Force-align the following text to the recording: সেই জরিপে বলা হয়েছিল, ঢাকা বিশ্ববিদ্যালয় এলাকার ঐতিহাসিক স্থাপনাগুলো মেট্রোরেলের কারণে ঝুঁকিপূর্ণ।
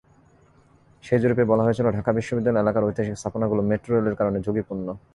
সেই 1.03 1.19
জরিপে 1.21 1.43
বলা 1.51 1.63
হয়েছিল, 1.63 1.87
ঢাকা 1.97 2.11
বিশ্ববিদ্যালয় 2.17 2.61
এলাকার 2.63 2.85
ঐতিহাসিক 2.87 3.15
স্থাপনাগুলো 3.17 3.61
মেট্রোরেলের 3.69 4.15
কারণে 4.19 4.37
ঝুঁকিপূর্ণ। 4.45 4.87